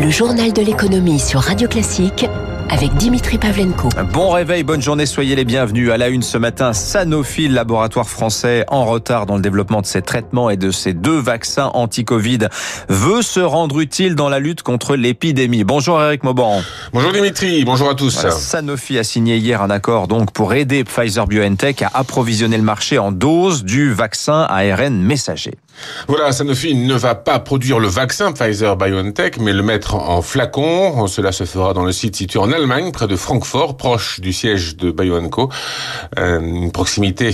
[0.00, 2.24] Le journal de l'économie sur Radio Classique
[2.70, 3.90] avec Dimitri Pavlenko.
[4.14, 5.90] Bon réveil, bonne journée, soyez les bienvenus.
[5.90, 9.86] À la une ce matin, Sanofi, le laboratoire français en retard dans le développement de
[9.86, 12.48] ses traitements et de ses deux vaccins anti-Covid,
[12.88, 15.64] veut se rendre utile dans la lutte contre l'épidémie.
[15.64, 16.62] Bonjour Eric Mauban.
[16.94, 18.26] Bonjour Dimitri, bonjour à tous.
[18.30, 22.98] Sanofi a signé hier un accord donc pour aider Pfizer BioNTech à approvisionner le marché
[22.98, 25.58] en doses du vaccin ARN messager.
[26.08, 31.06] Voilà, Sanofi ne va pas produire le vaccin Pfizer BioNTech, mais le mettre en flacon.
[31.06, 34.76] Cela se fera dans le site situé en Allemagne, près de Francfort, proche du siège
[34.76, 35.50] de BioNco.
[36.18, 37.32] Euh, une proximité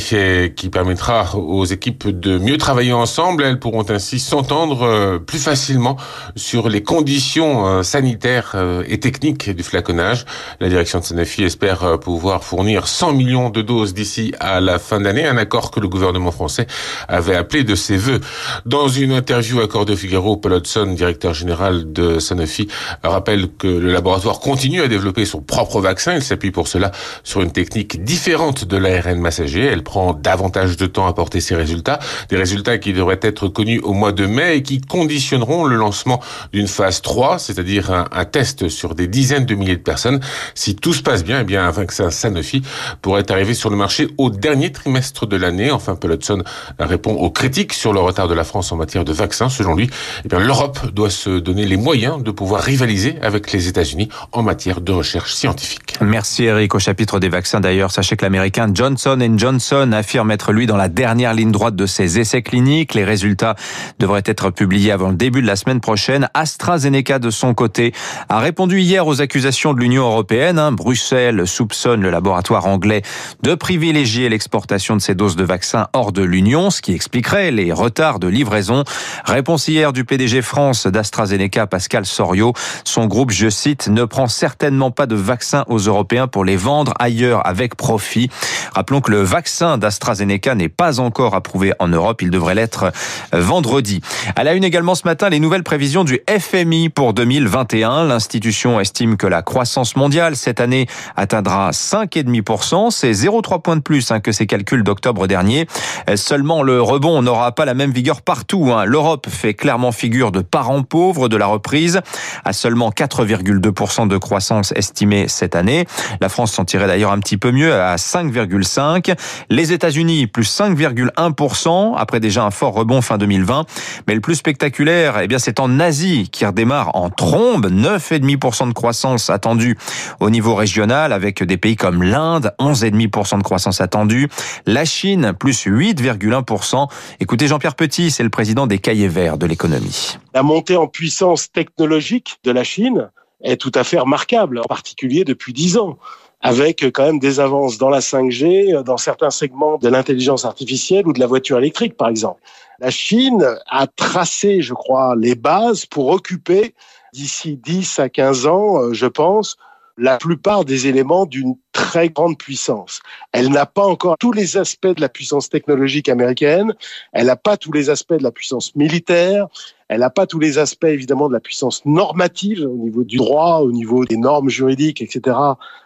[0.54, 3.44] qui permettra aux équipes de mieux travailler ensemble.
[3.44, 5.96] Elles pourront ainsi s'entendre euh, plus facilement
[6.34, 8.56] sur les conditions euh, sanitaires
[8.86, 10.24] et techniques du flaconnage.
[10.60, 15.00] La direction de Sanofi espère pouvoir fournir 100 millions de doses d'ici à la fin
[15.00, 16.66] d'année, un accord que le gouvernement français
[17.08, 18.20] avait appelé de ses voeux.
[18.64, 22.68] Dans une interview à Cordo Figaro, Paul Hudson, directeur général de Sanofi,
[23.02, 26.14] rappelle que le laboratoire continue à développer son propre vaccin.
[26.14, 26.92] Il s'appuie pour cela
[27.24, 29.64] sur une technique différente de l'ARN messager.
[29.64, 31.98] Elle prend davantage de temps à porter ses résultats.
[32.28, 36.20] Des résultats qui devraient être connus au mois de mai et qui conditionneront le lancement
[36.52, 40.20] d'une phase 3, c'est-à-dire un, test sur des dizaines de milliers de personnes.
[40.54, 42.62] Si tout se passe bien, eh bien, un vaccin Sanofi
[43.02, 45.70] pourrait arriver sur le marché au dernier trimestre de l'année.
[45.70, 46.42] Enfin, Paul Hudson
[46.78, 49.50] répond aux critiques sur le retard de la France en matière de vaccins.
[49.50, 49.90] Selon lui,
[50.24, 54.80] eh l'Europe doit se donner les moyens de pouvoir rivaliser avec les États-Unis en matière
[54.80, 55.96] de recherche scientifique.
[56.00, 56.74] Merci Eric.
[56.74, 60.88] Au chapitre des vaccins d'ailleurs, sachez que l'américain Johnson Johnson affirme être lui dans la
[60.88, 62.94] dernière ligne droite de ses essais cliniques.
[62.94, 63.56] Les résultats
[63.98, 66.28] devraient être publiés avant le début de la semaine prochaine.
[66.34, 67.92] AstraZeneca de son côté
[68.28, 70.58] a répondu hier aux accusations de l'Union européenne.
[70.58, 70.72] Hein.
[70.72, 73.02] Bruxelles soupçonne le laboratoire anglais
[73.42, 77.72] de privilégier l'exportation de ces doses de vaccins hors de l'Union, ce qui expliquerait les
[77.72, 78.84] retards de livraison.
[79.24, 82.52] Réponse hier du PDG France d'AstraZeneca, Pascal Sorio.
[82.84, 86.94] Son groupe, je cite, ne prend certainement pas de vaccins aux Européens pour les vendre
[86.98, 88.30] ailleurs avec profit.
[88.74, 92.22] Rappelons que le vaccin d'AstraZeneca n'est pas encore approuvé en Europe.
[92.22, 92.92] Il devrait l'être
[93.32, 94.00] vendredi.
[94.36, 98.04] À la une également ce matin, les nouvelles prévisions du FMI pour 2021.
[98.04, 102.90] L'institution estime que la croissance mondiale cette année atteindra 5,5%.
[102.90, 105.66] C'est 0,3 points de plus hein, que ses calculs d'octobre dernier.
[106.14, 108.72] Seulement, le rebond n'aura pas la même vigueur partout.
[108.72, 108.84] Hein.
[108.84, 112.02] L'Europe fait clairement figure de parent pauvre de la reprise,
[112.44, 115.86] à seulement 4,2% de croissance estimée cette année.
[116.20, 119.16] La France s'en tirait d'ailleurs un petit peu mieux, à 5,5%.
[119.48, 123.64] Les États-Unis, plus 5,1%, après déjà un fort rebond fin 2020.
[124.06, 128.74] Mais le plus spectaculaire, eh bien, c'est en Asie qui redémarre en trombe, 9,5% de
[128.74, 129.78] croissance attendue
[130.20, 134.28] au niveau régional, avec des pays comme l'Inde, 11,5% de croissance attendue.
[134.66, 136.88] La Chine, plus 8,1%.
[137.20, 140.18] Écoutez Jean-Pierre Petit, c'est le président des cahiers verts de l'économie.
[140.34, 143.10] La montée en puissance technologique de la Chine
[143.42, 145.98] est tout à fait remarquable, en particulier depuis dix ans
[146.42, 151.12] avec quand même des avances dans la 5G, dans certains segments de l'intelligence artificielle ou
[151.12, 152.40] de la voiture électrique, par exemple.
[152.78, 156.74] La Chine a tracé, je crois, les bases pour occuper
[157.12, 159.56] d'ici 10 à 15 ans, euh, je pense,
[159.96, 163.00] la plupart des éléments d'une très grande puissance.
[163.32, 166.74] Elle n'a pas encore tous les aspects de la puissance technologique américaine,
[167.12, 169.46] elle n'a pas tous les aspects de la puissance militaire,
[169.88, 173.60] elle n'a pas tous les aspects évidemment de la puissance normative au niveau du droit,
[173.60, 175.36] au niveau des normes juridiques, etc.,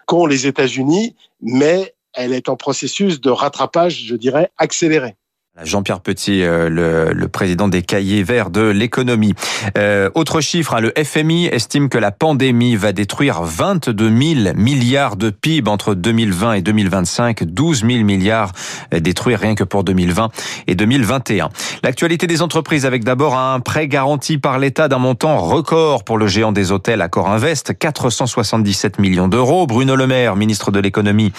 [0.06, 5.16] qu'ont les États-Unis, mais elle est en processus de rattrapage, je dirais, accéléré.
[5.65, 6.69] Jean-Pierre Petit, euh,
[7.12, 9.34] le, président des cahiers verts de l'économie.
[9.78, 15.16] Euh, autre chiffre, hein, le FMI estime que la pandémie va détruire 22 000 milliards
[15.16, 18.53] de PIB entre 2020 et 2025, 12 000 milliards
[18.94, 20.31] euh, détruits rien que pour 2020
[20.66, 21.50] et 2021.
[21.82, 26.27] L'actualité des entreprises avec d'abord un prêt garanti par l'État d'un montant record pour le
[26.27, 29.66] géant des hôtels Accor Invest, 477 millions d'euros.
[29.66, 31.32] Bruno Le Maire, ministre de l'économie,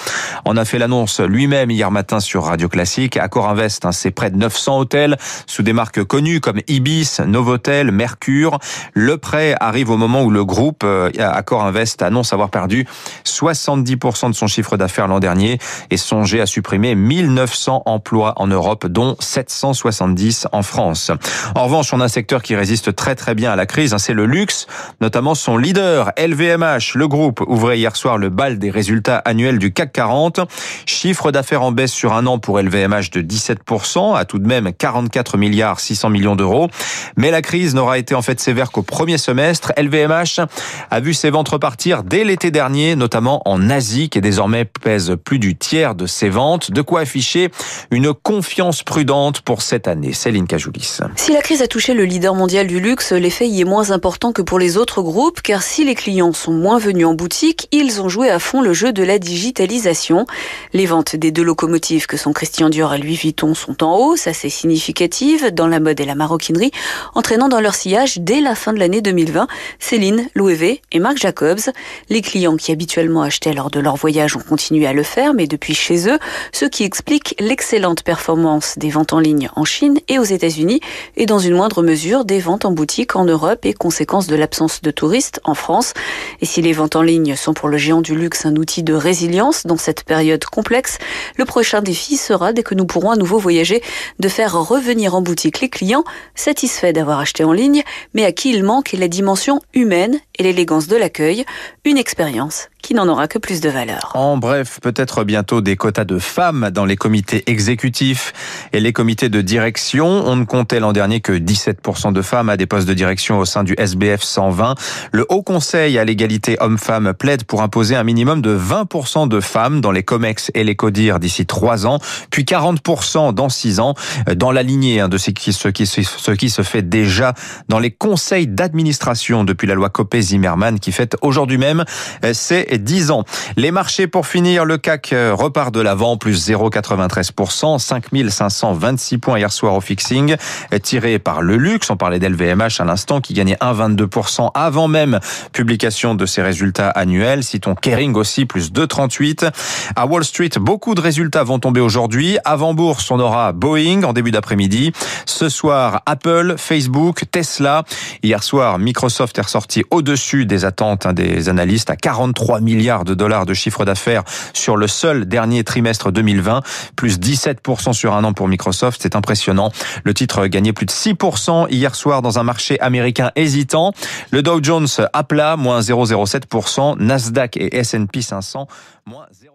[0.45, 3.17] en a fait l'annonce lui-même hier matin sur Radio Classique.
[3.17, 5.17] Accor Invest, hein, c'est près de 900 hôtels
[5.47, 8.59] sous des marques connues comme Ibis, Novotel, Mercure.
[8.93, 12.85] Le prêt arrive au moment où le groupe euh, Accor Invest annonce avoir perdu
[13.25, 15.59] 70% de son chiffre d'affaires l'an dernier
[15.89, 21.11] et songeait à supprimer 1900 emplois en Europe, dont 770 en France.
[21.55, 23.97] En revanche, on a un secteur qui résiste très très bien à la crise, hein,
[23.97, 24.67] c'est le luxe,
[24.99, 26.95] notamment son leader, LVMH.
[26.95, 30.41] Le groupe ouvrait hier soir le bal des résultats annuels du CAC 40.
[30.85, 33.99] Chiffre d'affaires en baisse sur un an pour LVMH de 17%.
[34.01, 36.69] 10% à tout de même 44 milliards 600 millions d'euros.
[37.17, 39.73] Mais la crise n'aura été en fait sévère qu'au premier semestre.
[39.77, 40.41] LVMH
[40.89, 45.39] a vu ses ventes repartir dès l'été dernier, notamment en Asie, qui désormais pèse plus
[45.39, 46.71] du tiers de ses ventes.
[46.71, 47.49] De quoi afficher
[47.91, 50.13] une confiance prudente pour cette année.
[50.13, 50.99] Céline Cajoulis.
[51.15, 54.31] Si la crise a touché le leader mondial du luxe, l'effet y est moins important
[54.31, 58.01] que pour les autres groupes, car si les clients sont moins venus en boutique, ils
[58.01, 60.25] ont joué à fond le jeu de la digitalisation.
[60.73, 64.27] Les ventes des deux locomotives que sont Christian Dior et Louis Vuitton sont en hausse,
[64.27, 66.71] assez significative, dans la mode et la maroquinerie,
[67.15, 69.47] entraînant dans leur sillage dès la fin de l'année 2020
[69.79, 70.51] Céline, Louis
[70.91, 71.71] et Marc Jacobs.
[72.09, 75.47] Les clients qui habituellement achetaient lors de leur voyage ont continué à le faire, mais
[75.47, 76.19] depuis chez eux,
[76.51, 80.81] ce qui explique l'excellente performance des ventes en ligne en Chine et aux États-Unis,
[81.15, 84.81] et dans une moindre mesure des ventes en boutique en Europe et conséquence de l'absence
[84.81, 85.93] de touristes en France.
[86.41, 88.93] Et si les ventes en ligne sont pour le géant du luxe un outil de
[88.93, 90.97] résilience dans cette période complexe,
[91.37, 93.70] le prochain défi sera, dès que nous pourrons à nouveau voyager,
[94.19, 96.03] de faire revenir en boutique les clients
[96.35, 97.83] satisfaits d'avoir acheté en ligne,
[98.13, 101.45] mais à qui il manque la dimension humaine et l'élégance de l'accueil,
[101.85, 104.11] une expérience qui n'en aura que plus de valeur.
[104.15, 108.33] En bref, peut-être bientôt des quotas de femmes dans les comités exécutifs
[108.73, 110.07] et les comités de direction.
[110.07, 113.45] On ne comptait l'an dernier que 17% de femmes à des postes de direction au
[113.45, 114.75] sein du SBF 120.
[115.11, 119.81] Le Haut Conseil à l'égalité hommes-femmes plaide pour imposer un minimum de 20% de femmes
[119.81, 121.99] dans les COMEX et les CODIR d'ici 3 ans,
[122.31, 123.93] puis 40% dans 6 ans,
[124.35, 127.33] dans la lignée hein, de ce qui, se fait déjà
[127.69, 131.85] dans les conseils d'administration depuis la loi Copé-Zimmermann qui fête aujourd'hui même
[132.33, 133.23] ses 10 ans.
[133.57, 139.51] Les marchés pour finir, le CAC euh, repart de l'avant, plus 0,93%, 5526 points hier
[139.51, 140.35] soir au fixing,
[140.83, 141.89] tiré par le luxe.
[141.89, 145.19] On parlait d'LVMH à l'instant qui gagnait 1,22% avant même
[145.53, 147.43] publication de ses résultats annuels.
[147.43, 149.51] Citons Kering aussi, plus 2,38.
[149.95, 152.37] À Wall Street, beaucoup de résultats vont tomber aujourd'hui.
[152.45, 154.91] Avant bourse, on aura Boeing en début d'après-midi.
[155.25, 157.83] Ce soir, Apple, Facebook, Tesla.
[158.23, 163.13] Hier soir, Microsoft est ressorti au-dessus des attentes hein, des analystes à 43 milliards de
[163.13, 166.61] dollars de chiffre d'affaires sur le seul dernier trimestre 2020,
[166.95, 169.71] plus 17% sur un an pour Microsoft, c'est impressionnant.
[170.03, 173.93] Le titre gagnait plus de 6% hier soir dans un marché américain hésitant.
[174.31, 178.67] Le Dow Jones à plat, moins 0,07%, Nasdaq et S&P 500,
[179.05, 179.50] moins 0.